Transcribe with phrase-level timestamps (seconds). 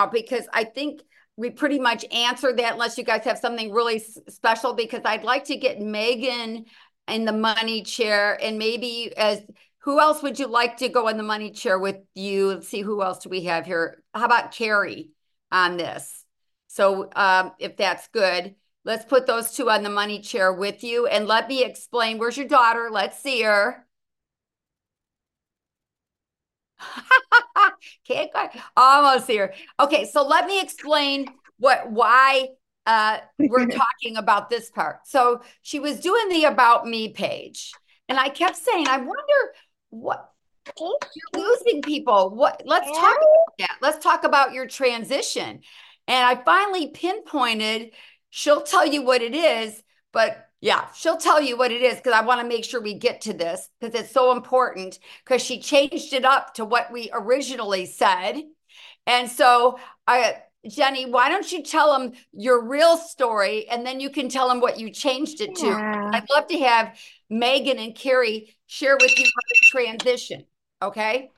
[0.00, 1.02] now because I think
[1.36, 5.24] we pretty much answered that unless you guys have something really s- special because I'd
[5.24, 6.66] like to get Megan
[7.08, 9.42] in the money chair and maybe as
[9.84, 12.48] who else would you like to go in the money chair with you?
[12.48, 14.02] Let's see who else do we have here.
[14.12, 15.10] How about Carrie
[15.50, 16.24] on this?
[16.66, 21.06] So um, if that's good, let's put those two on the money chair with you
[21.06, 22.18] and let me explain.
[22.18, 22.90] Where's your daughter?
[22.92, 23.86] Let's see her.
[28.06, 29.54] Can't quite, almost here.
[29.78, 31.26] Okay, so let me explain
[31.58, 32.48] what why
[32.86, 35.06] uh, we're talking about this part.
[35.06, 37.72] So she was doing the about me page,
[38.08, 39.54] and I kept saying, I wonder
[39.90, 40.30] what
[40.78, 40.98] you're
[41.34, 42.30] losing people.
[42.30, 43.76] What let's talk about that.
[43.80, 45.60] Let's talk about your transition.
[46.08, 47.92] And I finally pinpointed,
[48.30, 49.80] she'll tell you what it is,
[50.12, 52.94] but yeah, she'll tell you what it is because I want to make sure we
[52.94, 57.10] get to this because it's so important because she changed it up to what we
[57.12, 58.42] originally said.
[59.06, 64.10] And so I Jenny, why don't you tell them your real story and then you
[64.10, 65.68] can tell them what you changed it to.
[65.68, 66.98] I'd love to have
[67.30, 70.44] Megan and Carrie share with you how to transition.
[70.82, 71.30] Okay.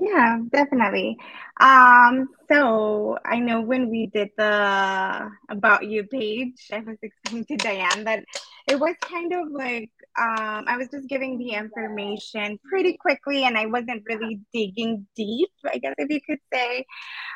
[0.00, 1.18] Yeah, definitely.
[1.60, 7.56] Um, so I know when we did the about you page, I was explaining to
[7.56, 8.24] Diane that
[8.68, 13.58] it was kind of like um, I was just giving the information pretty quickly and
[13.58, 16.86] I wasn't really digging deep, I guess if you could say.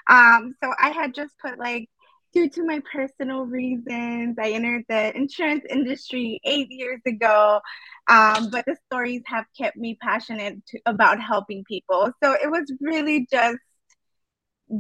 [0.09, 1.89] Um, so I had just put like
[2.37, 7.61] due to my personal reasons, I entered the insurance industry eight years ago.
[8.09, 12.13] Um, but the stories have kept me passionate to, about helping people.
[12.23, 13.57] So it was really just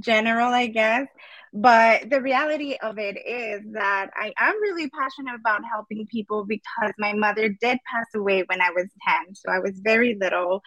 [0.00, 1.06] general, I guess.
[1.54, 6.92] But the reality of it is that I am really passionate about helping people because
[6.98, 9.34] my mother did pass away when I was 10.
[9.34, 10.60] So I was very little.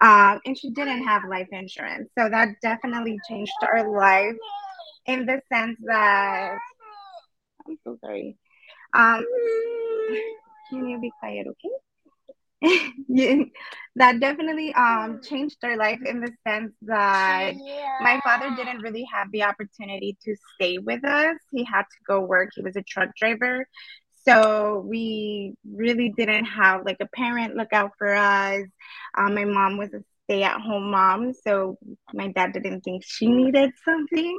[0.00, 2.10] Um, and she didn't have life insurance.
[2.18, 4.34] So that definitely changed our life
[5.06, 6.56] in the sense that
[7.66, 8.36] I'm so sorry.
[8.94, 9.24] Um,
[10.70, 11.68] can you be quiet, okay?
[13.08, 13.36] yeah,
[13.96, 17.54] that definitely um changed their life in the sense that
[18.00, 21.36] my father didn't really have the opportunity to stay with us.
[21.50, 22.50] He had to go work.
[22.54, 23.66] He was a truck driver.
[24.24, 28.64] So we really didn't have like a parent look out for us.
[29.18, 31.32] Um, my mom was a stay at home mom.
[31.34, 31.78] So
[32.12, 34.38] my dad didn't think she needed something,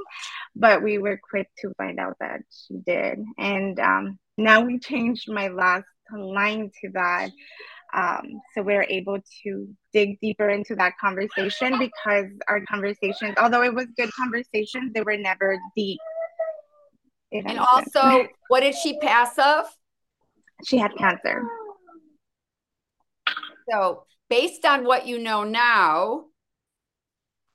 [0.55, 3.19] but we were quick to find out that she did.
[3.37, 7.29] And um, now we changed my last line to that.
[7.93, 13.73] Um, so we're able to dig deeper into that conversation because our conversations, although it
[13.73, 15.99] was good conversations, they were never deep.
[17.31, 19.65] And also, what did she pass of?
[20.65, 21.43] She had cancer.
[23.69, 26.25] So, based on what you know now,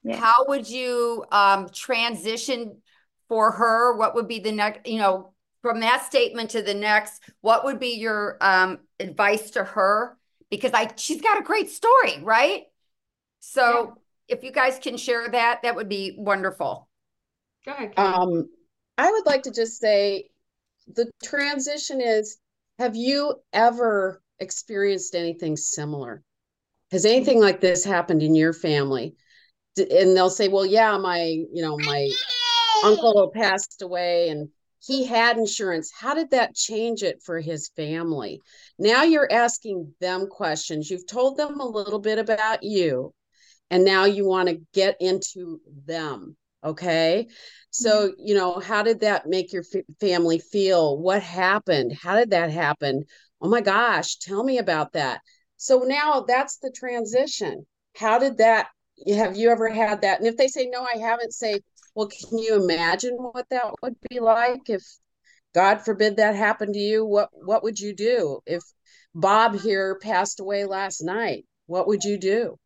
[0.04, 0.20] Yeah.
[0.20, 2.80] how would you um, transition
[3.28, 3.96] for her?
[3.96, 7.80] What would be the next, you know, from that statement to the next, what would
[7.80, 10.16] be your um, advice to her?
[10.50, 12.62] Because I, she's got a great story, right?
[13.40, 13.94] So,
[14.28, 16.88] if you guys can share that, that would be wonderful.
[17.64, 17.96] Go ahead.
[17.96, 18.04] Kate.
[18.04, 18.48] Um,
[18.96, 20.30] I would like to just say
[20.86, 22.38] the transition is,
[22.78, 26.22] have you ever experienced anything similar?
[26.90, 29.14] Has anything like this happened in your family?
[29.76, 32.10] And they'll say, well, yeah, my, you know, my
[32.84, 34.48] uncle passed away and
[34.80, 35.92] he had insurance.
[35.92, 38.40] How did that change it for his family?
[38.78, 40.90] Now you're asking them questions.
[40.90, 43.12] You've told them a little bit about you,
[43.70, 46.36] and now you want to get into them.
[46.64, 47.28] Okay.
[47.70, 48.14] So, mm-hmm.
[48.18, 50.98] you know, how did that make your f- family feel?
[50.98, 51.92] What happened?
[51.92, 53.04] How did that happen?
[53.40, 55.20] Oh my gosh, tell me about that.
[55.58, 57.66] So now that's the transition.
[57.96, 58.68] How did that?
[59.08, 60.18] Have you ever had that?
[60.18, 61.60] And if they say no, I haven't, say,
[61.94, 64.82] well, can you imagine what that would be like if
[65.54, 67.04] God forbid that happened to you?
[67.04, 68.62] What what would you do if
[69.14, 71.44] Bob here passed away last night?
[71.66, 72.56] What would you do?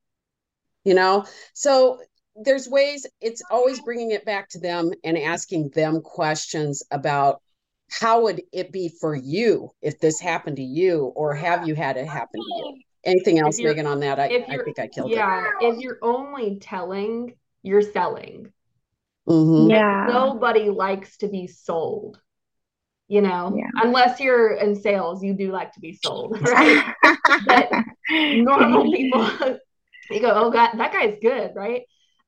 [0.85, 1.25] You know,
[1.55, 1.99] so
[2.37, 3.07] there's ways.
[3.21, 7.41] It's always bringing it back to them and asking them questions about
[8.01, 11.97] how would it be for you if this happened to you, or have you had
[11.97, 12.79] it happen to you?
[13.05, 13.87] Anything else, you're- Megan?
[13.87, 15.17] On that, I, I think I killed it.
[15.17, 18.53] yeah, if you're only telling, you're selling.
[19.29, 19.71] Mhm.
[19.71, 20.07] Yeah.
[20.09, 22.19] Nobody likes to be sold.
[23.09, 23.69] You know, Yeah.
[23.83, 26.95] unless you're in sales, you do like to be sold, right?
[27.47, 27.71] but
[28.09, 29.29] normal people,
[30.11, 31.83] you go, oh God, that guy's good, right?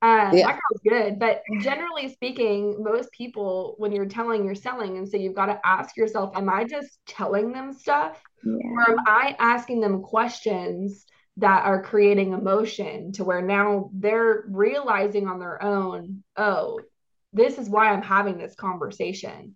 [0.05, 0.47] Uh, Yeah.
[0.47, 1.19] That girl's good.
[1.19, 4.99] But generally speaking, most people, when you're telling, you're selling.
[4.99, 8.23] And so you've got to ask yourself, am I just telling them stuff?
[8.45, 8.53] Yeah.
[8.53, 11.07] Or am I asking them questions
[11.39, 16.81] that are creating emotion to where now they're realizing on their own, oh,
[17.33, 19.55] this is why I'm having this conversation.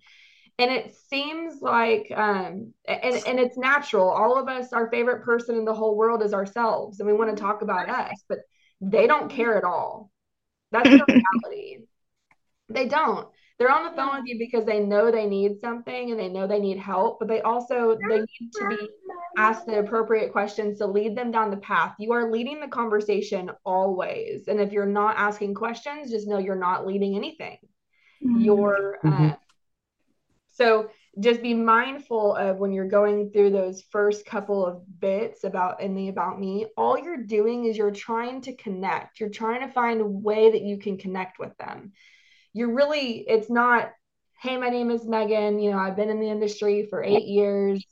[0.59, 4.09] And it seems like um and, and it's natural.
[4.11, 7.31] All of us, our favorite person in the whole world is ourselves, and we want
[7.37, 8.39] to talk about us, but
[8.81, 10.07] they don't care at all.
[10.73, 11.87] That's the reality.
[12.69, 13.29] They don't.
[13.59, 16.47] They're on the phone with you because they know they need something and they know
[16.47, 18.88] they need help, but they also they need to be
[19.37, 21.94] asked the appropriate questions to lead them down the path.
[21.99, 24.47] You are leading the conversation always.
[24.47, 27.59] And if you're not asking questions, just know you're not leading anything.
[28.25, 28.41] Mm-hmm.
[28.43, 29.29] You're uh, mm-hmm.
[30.50, 35.81] so just be mindful of when you're going through those first couple of bits about
[35.81, 39.20] in the about me all you're doing is you're trying to connect.
[39.20, 41.93] You're trying to find a way that you can connect with them.
[42.53, 43.91] You're really it's not
[44.41, 45.59] hey my name is megan.
[45.59, 47.85] You know i've been in the industry for eight years.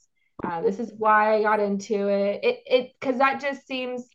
[0.44, 2.40] Uh, this is why i got into it.
[2.44, 4.06] It it because that just seems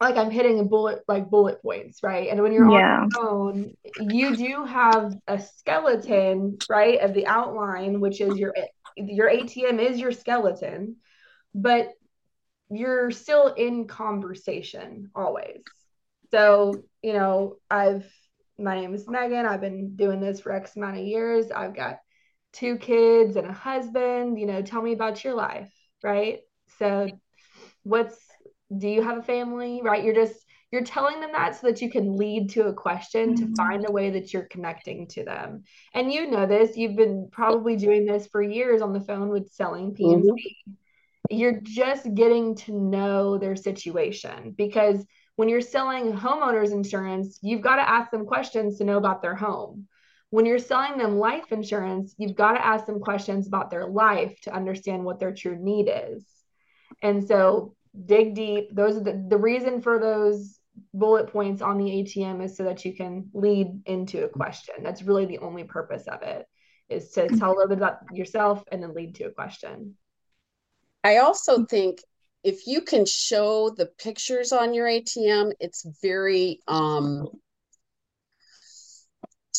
[0.00, 3.00] like i'm hitting a bullet like bullet points right and when you're yeah.
[3.00, 8.54] on the phone you do have a skeleton right of the outline which is your
[8.96, 10.96] your atm is your skeleton
[11.54, 11.92] but
[12.70, 15.62] you're still in conversation always
[16.30, 18.04] so you know i've
[18.58, 19.46] my name is Megan.
[19.46, 21.50] I've been doing this for X amount of years.
[21.50, 21.98] I've got
[22.52, 24.38] two kids and a husband.
[24.38, 25.72] You know, tell me about your life,
[26.02, 26.40] right?
[26.78, 27.08] So,
[27.82, 28.18] what's
[28.76, 30.02] do you have a family, right?
[30.02, 30.34] You're just
[30.72, 33.46] you're telling them that so that you can lead to a question mm-hmm.
[33.46, 35.62] to find a way that you're connecting to them.
[35.94, 39.52] And you know this, you've been probably doing this for years on the phone with
[39.52, 40.16] selling P&C.
[40.16, 40.72] Mm-hmm.
[41.30, 45.04] You're just getting to know their situation because
[45.36, 49.34] when you're selling homeowners insurance, you've got to ask them questions to know about their
[49.34, 49.86] home.
[50.30, 54.40] When you're selling them life insurance, you've got to ask them questions about their life
[54.42, 56.24] to understand what their true need is.
[57.02, 58.74] And so dig deep.
[58.74, 60.58] Those are the, the reason for those
[60.92, 64.74] bullet points on the ATM is so that you can lead into a question.
[64.82, 66.46] That's really the only purpose of it
[66.88, 69.96] is to tell a little bit about yourself and then lead to a question.
[71.02, 72.00] I also think
[72.44, 77.28] if you can show the pictures on your ATM, it's very um,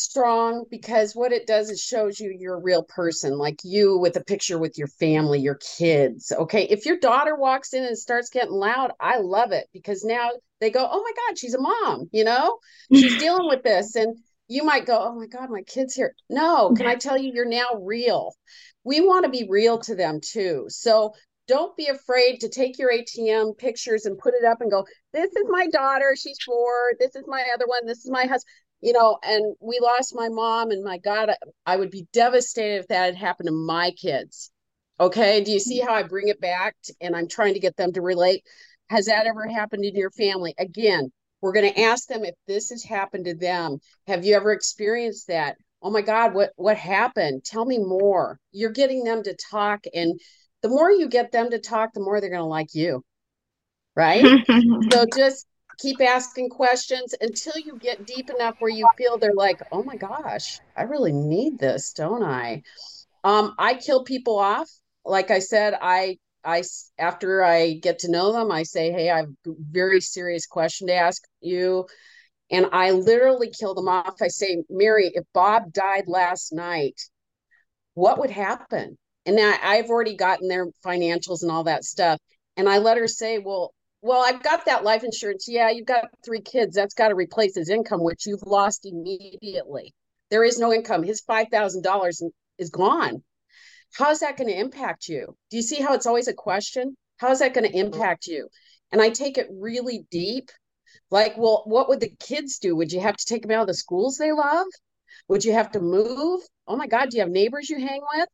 [0.10, 4.16] strong because what it does is shows you you're a real person, like you with
[4.16, 6.32] a picture with your family, your kids.
[6.32, 6.64] Okay.
[6.64, 10.70] If your daughter walks in and starts getting loud, I love it because now they
[10.70, 12.58] go, Oh my God, she's a mom, you know,
[12.94, 13.96] she's dealing with this.
[13.96, 14.18] And
[14.48, 16.16] you might go, Oh my God, my kid's here.
[16.30, 18.34] No, can I tell you, you're now real.
[18.84, 20.66] We want to be real to them too.
[20.70, 21.14] So
[21.48, 25.32] don't be afraid to take your ATM pictures and put it up and go, this
[25.32, 28.44] is my daughter, she's four, this is my other one, this is my husband,
[28.82, 31.32] you know, and we lost my mom, and my God,
[31.66, 34.52] I would be devastated if that had happened to my kids.
[35.00, 35.44] Okay.
[35.44, 37.94] Do you see how I bring it back to, and I'm trying to get them
[37.94, 38.44] to relate?
[38.90, 40.56] Has that ever happened in your family?
[40.58, 43.80] Again, we're going to ask them if this has happened to them.
[44.08, 45.58] Have you ever experienced that?
[45.82, 47.44] Oh my God, what what happened?
[47.44, 48.40] Tell me more.
[48.52, 50.20] You're getting them to talk and
[50.64, 53.04] the more you get them to talk, the more they're going to like you.
[53.96, 54.26] Right.
[54.92, 55.46] so just
[55.78, 59.96] keep asking questions until you get deep enough where you feel they're like, oh my
[59.96, 62.64] gosh, I really need this, don't I?
[63.24, 64.70] Um, I kill people off.
[65.06, 66.64] Like I said, I I
[66.98, 70.88] after I get to know them, I say, "Hey, I have a very serious question
[70.88, 71.88] to ask you,"
[72.52, 74.22] and I literally kill them off.
[74.22, 77.02] I say, "Mary, if Bob died last night,
[77.96, 82.20] what would happen?" and I, I've already gotten their financials and all that stuff.
[82.56, 85.46] And I let her say, well, well, I've got that life insurance.
[85.48, 86.76] Yeah, you've got three kids.
[86.76, 89.94] That's got to replace his income, which you've lost immediately.
[90.30, 91.04] There is no income.
[91.04, 92.22] His $5,000
[92.58, 93.24] is gone.
[93.94, 95.36] How is that going to impact you?
[95.50, 96.96] Do you see how it's always a question?
[97.18, 97.94] How is that going to mm-hmm.
[97.94, 98.48] impact you?
[98.92, 100.50] And I take it really deep.
[101.10, 102.76] Like, well, what would the kids do?
[102.76, 104.68] Would you have to take them out of the schools they love?
[105.30, 106.42] Would you have to move?
[106.68, 108.30] Oh my God, do you have neighbors you hang with?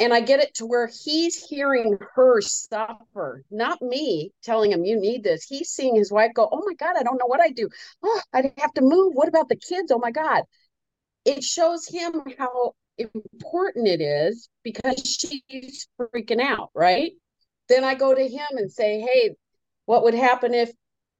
[0.00, 4.98] And I get it to where he's hearing her suffer, not me telling him you
[4.98, 5.44] need this.
[5.44, 7.68] He's seeing his wife go, "Oh my god, I don't know what I do.
[8.02, 9.14] Oh, I'd have to move.
[9.14, 9.92] What about the kids?
[9.92, 10.44] Oh my god."
[11.24, 17.12] It shows him how important it is because she's freaking out, right?
[17.68, 19.36] Then I go to him and say, "Hey,
[19.86, 20.72] what would happen if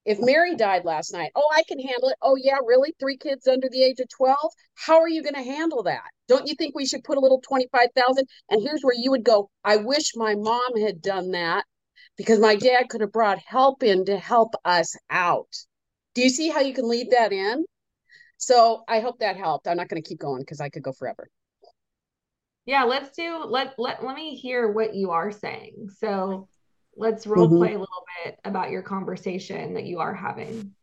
[0.05, 2.17] if Mary died last night, oh, I can handle it.
[2.21, 2.95] Oh, yeah, really?
[3.01, 4.37] Three kids under the age of 12?
[4.75, 6.05] How are you going to handle that?
[6.29, 8.27] Don't you think we should put a little 25,000?
[8.51, 11.65] And here's where you would go, I wish my mom had done that
[12.17, 15.49] because my dad could have brought help in to help us out.
[16.15, 17.65] Do you see how you can lead that in?
[18.37, 19.67] So I hope that helped.
[19.67, 21.29] I'm not going to keep going because I could go forever.
[22.67, 25.89] Yeah, let's do let let let me hear what you are saying.
[25.99, 26.49] So
[26.97, 27.59] let's role mm-hmm.
[27.59, 30.75] play a little bit about your conversation that you are having.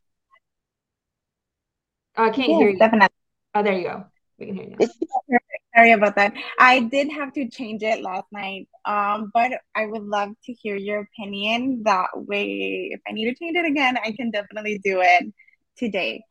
[2.18, 2.78] Oh, I can't hear you.
[2.78, 3.16] Definitely.
[3.56, 4.06] Oh, there you go.
[4.38, 4.76] We can hear you.
[4.80, 5.38] Now.
[5.76, 6.34] Sorry about that.
[6.60, 8.68] I did have to change it last night.
[8.86, 11.84] Um, but I would love to hear your opinion.
[11.84, 15.34] That way, if I need to change it again, I can definitely do it
[15.78, 16.24] today.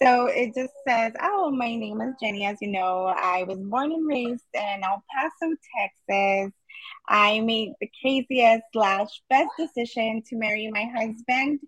[0.00, 2.44] So it just says, Oh, my name is Jenny.
[2.46, 6.52] As you know, I was born and raised in El Paso, Texas.
[7.08, 11.60] I made the craziest slash best decision to marry my husband,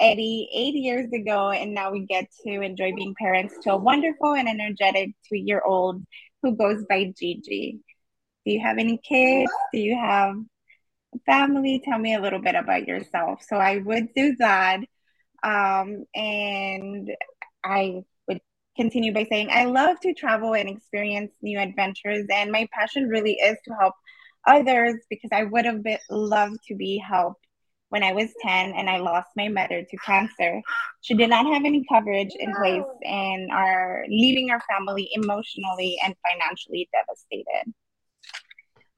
[0.00, 4.34] Eddie, eight years ago, and now we get to enjoy being parents to a wonderful
[4.34, 6.02] and energetic two year old
[6.42, 7.80] who goes by Gigi.
[8.44, 9.50] Do you have any kids?
[9.72, 10.36] Do you have
[11.14, 11.80] a family?
[11.84, 13.42] Tell me a little bit about yourself.
[13.42, 14.80] So I would do that.
[15.42, 17.10] Um, and
[17.64, 18.40] I would
[18.76, 22.26] continue by saying, I love to travel and experience new adventures.
[22.30, 23.94] And my passion really is to help
[24.46, 27.44] others because I would have been, loved to be helped
[27.88, 30.60] when I was 10 and I lost my mother to cancer.
[31.00, 36.14] She did not have any coverage in place and are leaving our family emotionally and
[36.28, 37.72] financially devastated.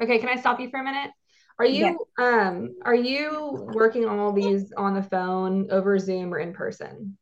[0.03, 1.11] Okay, can I stop you for a minute?
[1.59, 1.97] Are you yes.
[2.19, 7.17] um are you working all these on the phone, over Zoom or in person?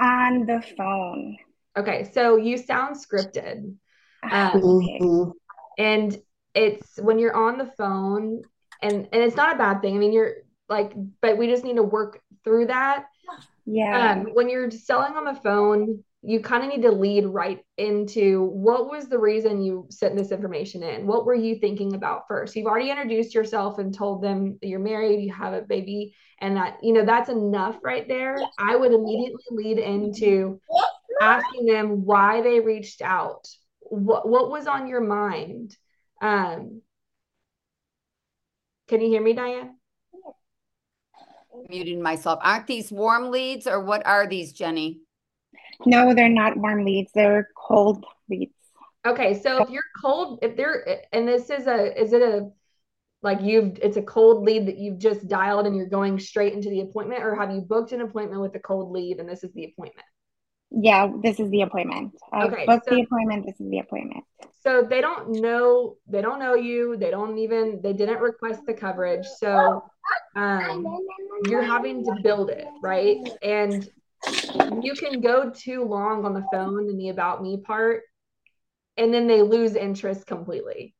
[0.00, 1.36] On the phone.
[1.76, 3.74] Okay, so you sound scripted.
[4.22, 5.30] Um, mm-hmm.
[5.76, 6.16] and
[6.54, 8.42] it's when you're on the phone
[8.82, 9.94] and and it's not a bad thing.
[9.94, 10.36] I mean, you're
[10.68, 13.06] like but we just need to work through that.
[13.66, 14.12] Yeah.
[14.12, 18.44] Um, when you're selling on the phone you kind of need to lead right into
[18.44, 21.06] what was the reason you sent this information in?
[21.06, 22.56] What were you thinking about first?
[22.56, 26.78] You've already introduced yourself and told them you're married you have a baby and that
[26.82, 28.38] you know that's enough right there.
[28.58, 30.60] I would immediately lead into
[31.20, 33.46] asking them why they reached out.
[33.80, 35.76] What what was on your mind
[36.24, 36.82] um
[38.88, 39.76] can you hear me diane
[41.68, 42.38] muting myself.
[42.42, 45.00] Aren't these warm leads or what are these, Jenny?
[45.86, 47.12] No, they're not warm leads.
[47.12, 48.52] They're cold leads.
[49.06, 52.50] Okay, so if you're cold, if they're and this is a is it a
[53.22, 56.70] like you've it's a cold lead that you've just dialed and you're going straight into
[56.70, 59.52] the appointment or have you booked an appointment with a cold lead and this is
[59.52, 60.06] the appointment?
[60.76, 62.14] Yeah, this is the appointment.
[62.32, 63.46] I okay, booked so, the appointment.
[63.46, 64.24] This is the appointment.
[64.62, 65.96] So they don't know.
[66.08, 66.96] They don't know you.
[66.96, 67.80] They don't even.
[67.82, 69.26] They didn't request the coverage.
[69.38, 69.84] So
[70.36, 70.84] um,
[71.48, 73.18] you're having to build it, right?
[73.42, 73.88] And
[74.82, 78.02] you can go too long on the phone in the about me part,
[78.96, 80.94] and then they lose interest completely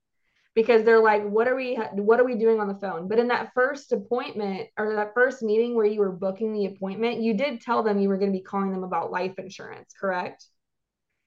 [0.54, 3.08] because they're like what are we what are we doing on the phone?
[3.08, 7.20] But in that first appointment or that first meeting where you were booking the appointment
[7.20, 10.46] you did tell them you were going to be calling them about life insurance correct?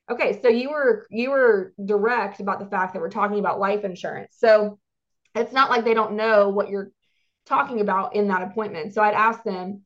[0.10, 3.84] Okay so you were you were direct about the fact that we're talking about life
[3.84, 4.36] insurance.
[4.38, 4.80] So
[5.36, 6.92] it's not like they don't know what you're
[7.46, 8.94] talking about in that appointment.
[8.94, 9.84] So i'd ask them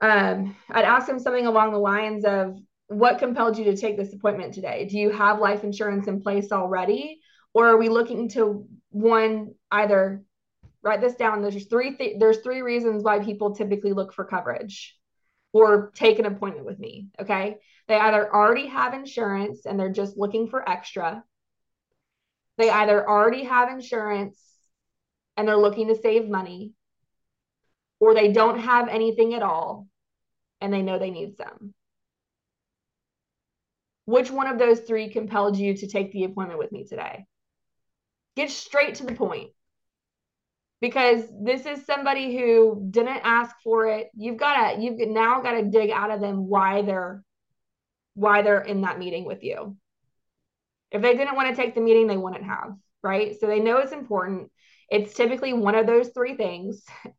[0.00, 2.56] um i'd ask them something along the lines of
[2.88, 4.86] what compelled you to take this appointment today?
[4.86, 7.20] Do you have life insurance in place already
[7.58, 10.22] or are we looking to one either
[10.80, 14.96] write this down there's three th- there's three reasons why people typically look for coverage
[15.52, 17.56] or take an appointment with me okay?
[17.88, 21.24] They either already have insurance and they're just looking for extra.
[22.58, 24.40] They either already have insurance
[25.36, 26.74] and they're looking to save money
[27.98, 29.88] or they don't have anything at all
[30.60, 31.74] and they know they need some.
[34.04, 37.26] Which one of those three compelled you to take the appointment with me today
[38.38, 39.50] Get straight to the point.
[40.80, 44.10] Because this is somebody who didn't ask for it.
[44.14, 47.24] You've got to you've now got to dig out of them why they're
[48.14, 49.76] why they're in that meeting with you.
[50.92, 53.34] If they didn't want to take the meeting, they wouldn't have, right?
[53.40, 54.52] So they know it's important.
[54.88, 56.84] It's typically one of those three things.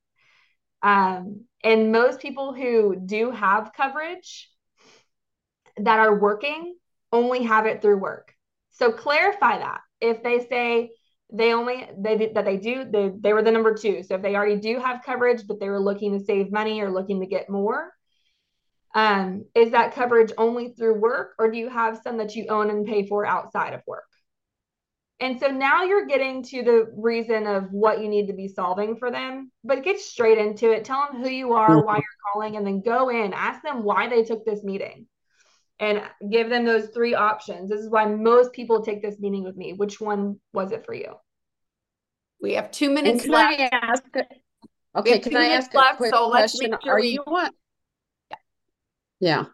[0.82, 4.50] Um, and most people who do have coverage
[5.76, 6.78] that are working
[7.12, 8.34] only have it through work.
[8.72, 9.82] So clarify that.
[10.00, 10.92] If they say,
[11.32, 14.04] they only they that they do they they were the number two.
[14.04, 16.92] So if they already do have coverage, but they were looking to save money or
[16.92, 17.92] looking to get more,
[18.96, 22.70] um, is that coverage only through work, or do you have some that you own
[22.70, 24.04] and pay for outside of work?
[25.22, 28.96] And so now you're getting to the reason of what you need to be solving
[28.96, 30.86] for them, but get straight into it.
[30.86, 34.08] Tell them who you are, why you're calling, and then go in, ask them why
[34.08, 35.08] they took this meeting
[35.80, 37.70] and give them those three options.
[37.70, 39.74] This is why most people take this meeting with me.
[39.74, 41.14] Which one was it for you?
[42.42, 43.60] We have two minutes can left.
[43.60, 44.04] I ask,
[44.96, 46.76] okay, can I ask left, a quick so question?
[46.84, 47.10] Sure are we...
[47.10, 47.50] you on?
[48.30, 48.38] Yeah.
[49.20, 49.46] yeah.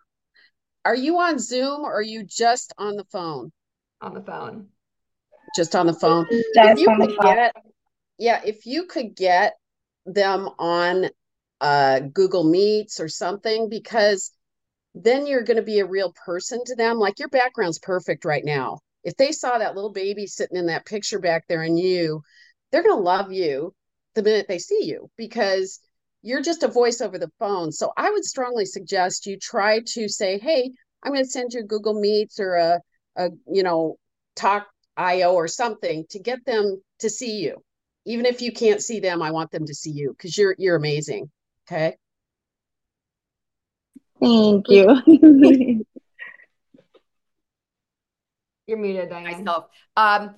[0.84, 3.52] Are you on Zoom or are you just on the phone?
[4.02, 4.68] On the phone.
[5.56, 6.28] Just on the phone.
[6.32, 7.56] Just if you could get,
[8.20, 9.54] yeah, if you could get
[10.06, 11.08] them on
[11.62, 14.32] uh, Google Meets or something, because
[14.96, 16.98] then you're going to be a real person to them.
[16.98, 18.80] Like your background's perfect right now.
[19.04, 22.22] If they saw that little baby sitting in that picture back there and you,
[22.72, 23.74] they're going to love you
[24.16, 25.80] the minute they see you because
[26.24, 27.72] you're just a voice over the phone.
[27.72, 30.72] So I would strongly suggest you try to say, "Hey,
[31.04, 32.82] I'm going to send you Google Meets or a,
[33.16, 33.98] a you know,
[34.36, 37.58] Talk IO or something to get them to see you.
[38.06, 40.76] Even if you can't see them, I want them to see you because you're you're
[40.76, 41.30] amazing.
[41.68, 41.96] Okay.
[44.20, 45.86] Thank you.
[48.68, 49.24] You're muted, Diane.
[49.46, 49.66] myself.
[49.96, 50.36] Um,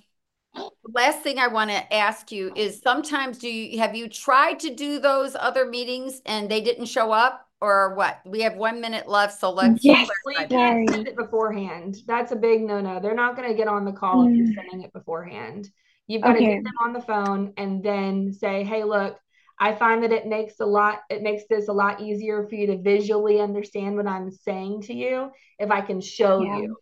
[0.93, 4.74] last thing I want to ask you is sometimes do you have you tried to
[4.75, 8.19] do those other meetings and they didn't show up or what?
[8.25, 10.72] We have one minute left, so let's Yes, Well, you clarify that.
[10.74, 11.98] can't send it beforehand.
[12.05, 13.00] That's a big no-no.
[13.00, 14.55] They're not going to get on the call if you're Mm.
[14.55, 15.69] sending it beforehand.
[16.07, 16.55] You've got to Okay.
[16.55, 19.17] get them on the phone and then say, "Hey, look,
[19.60, 22.68] I find that it makes a lot it makes this a lot easier for you
[22.68, 26.60] to visually understand what I'm saying to you if I can show Yeah.
[26.60, 26.78] you."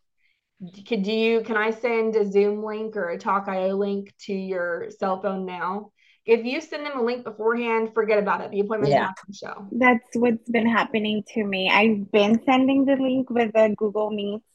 [0.88, 4.90] Could do you can I send a Zoom link or a Talk.io link to your
[4.92, 5.92] cell phone now?
[6.26, 8.52] If you send them a link beforehand, forget about it.
[8.52, 8.98] The appointment Yeah.
[8.98, 9.72] not show.
[9.72, 11.70] That's what's been happening to me.
[11.70, 14.46] I've been sending the link with the Google Meets,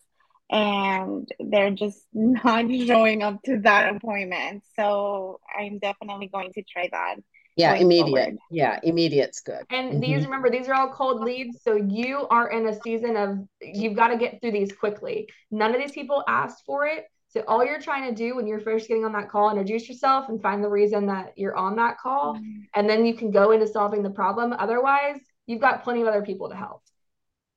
[0.50, 4.64] and they're just not showing up to that appointment.
[4.76, 7.16] So I'm definitely going to try that.
[7.56, 8.06] Yeah, immediate.
[8.06, 8.38] forward.
[8.50, 9.64] Yeah, immediate's good.
[9.70, 10.24] And these, Mhm.
[10.24, 11.62] remember, these are all cold leads.
[11.62, 15.28] So you are in a season of, you've got to get through these quickly.
[15.50, 17.06] None of these people asked for it.
[17.28, 20.28] So all you're trying to do when you're first getting on that call, introduce yourself
[20.28, 22.34] and find the reason that you're on that call.
[22.74, 24.52] And then you can go into solving the problem.
[24.52, 26.82] Otherwise, you've got plenty of other people to help.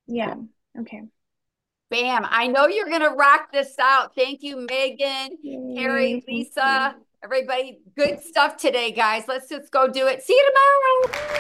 [0.06, 0.36] Yeah.
[0.80, 1.02] Okay.
[1.90, 2.26] Bam.
[2.28, 4.16] I know you're going to rock this out.
[4.16, 6.38] Thank you, Megan, Yay, Carrie, thank you.
[6.38, 7.80] Lisa, everybody.
[7.96, 9.28] Good stuff today, guys.
[9.28, 10.22] Let's just go do it.
[10.24, 11.34] See you tomorrow.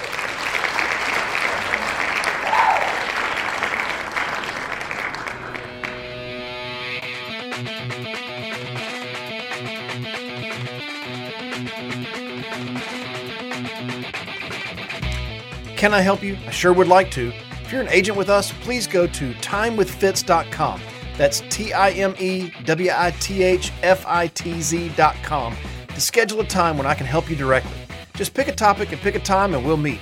[15.75, 16.37] Can I help you?
[16.47, 17.33] I sure would like to.
[17.65, 20.92] If you're an agent with us, please go to timewithfitz.com.
[21.17, 25.55] That's T I M E W I T H F I T Z.com
[25.89, 27.77] to schedule a time when I can help you directly.
[28.15, 29.99] Just pick a topic and pick a time and we'll meet.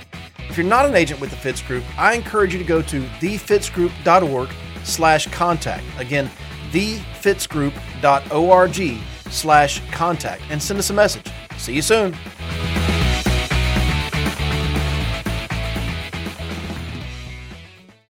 [0.48, 3.02] If you're not an agent with the Fitz Group, I encourage you to go to
[3.20, 4.50] thefitzgroup.org
[4.84, 5.84] slash contact.
[5.98, 6.30] Again,
[6.72, 8.98] thefitzgroup.org
[9.30, 11.26] slash contact and send us a message.
[11.56, 12.14] See you soon.